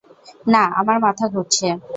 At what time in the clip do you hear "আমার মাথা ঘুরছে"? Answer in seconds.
0.79-1.67